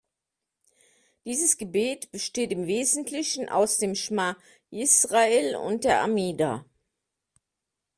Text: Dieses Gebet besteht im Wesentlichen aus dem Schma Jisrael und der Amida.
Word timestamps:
Dieses 1.25 1.57
Gebet 1.59 2.11
besteht 2.11 2.51
im 2.51 2.65
Wesentlichen 2.65 3.49
aus 3.49 3.77
dem 3.77 3.93
Schma 3.93 4.35
Jisrael 4.71 5.55
und 5.55 5.83
der 5.83 6.01
Amida. 6.01 6.65